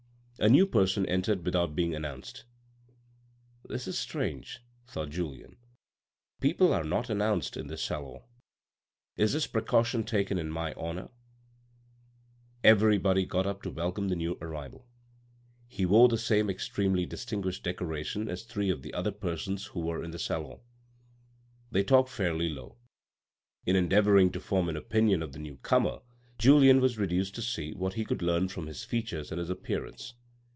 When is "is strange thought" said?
3.87-5.11